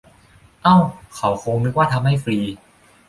[0.63, 0.77] เอ้า
[1.15, 2.37] เขาคงนึกว่าทำให้ฟรี